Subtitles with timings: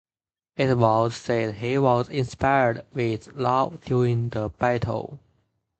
[0.57, 5.19] It was said he was inspired with love during the battle.